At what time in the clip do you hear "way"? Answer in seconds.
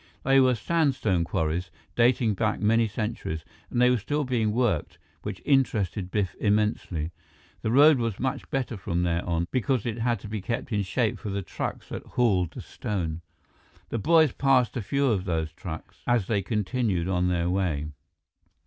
17.47-17.89